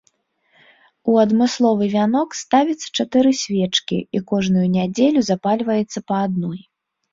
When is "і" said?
4.19-4.25